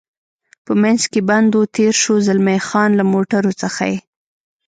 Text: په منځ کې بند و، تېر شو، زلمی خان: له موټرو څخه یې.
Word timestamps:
په 0.65 0.73
منځ 0.81 1.01
کې 1.11 1.19
بند 1.29 1.51
و، 1.57 1.61
تېر 1.75 1.93
شو، 2.01 2.13
زلمی 2.27 2.59
خان: 2.67 2.89
له 2.99 3.03
موټرو 3.13 3.51
څخه 3.61 3.83
یې. 3.91 3.97